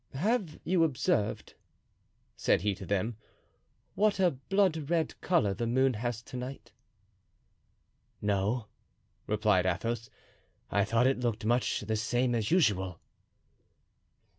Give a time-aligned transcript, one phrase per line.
[0.15, 1.53] "Have you observed,"
[2.35, 3.17] said he to them,
[3.93, 6.71] "what a blood red color the moon has to night?"
[8.19, 8.65] "No,"
[9.27, 10.09] replied Athos;
[10.71, 12.99] "I thought it looked much the same as usual."